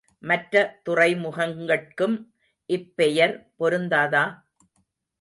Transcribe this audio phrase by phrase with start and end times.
[0.23, 0.53] மற்ற
[0.85, 2.15] துறைமுகங்கட்கும்
[2.69, 4.25] இப்பெயர் பொருந்தாதா?